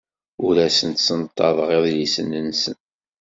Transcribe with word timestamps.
Ur 0.45 0.55
asen-ssenṭaḍeɣ 0.67 1.69
idlisen-nsen. 1.73 2.77